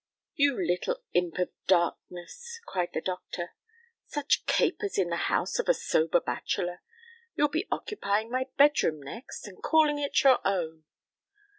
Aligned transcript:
"You 0.33 0.59
little 0.59 1.03
imp 1.13 1.37
of 1.37 1.49
darkness!" 1.67 2.59
cried 2.65 2.89
the 2.91 3.01
doctor. 3.03 3.53
"Such 4.07 4.47
capers 4.47 4.97
in 4.97 5.09
the 5.09 5.15
house 5.29 5.59
of 5.59 5.69
a 5.69 5.75
sober 5.75 6.19
bachelor! 6.19 6.81
You'll 7.35 7.49
be 7.49 7.67
occupying 7.69 8.31
my 8.31 8.47
bedroom 8.57 8.99
next 8.99 9.45
and 9.47 9.61
calling 9.61 9.99
it 9.99 10.23
your 10.23 10.39
own." 10.43 10.85